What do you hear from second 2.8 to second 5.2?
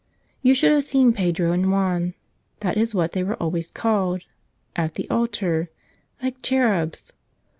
what they were always called, at the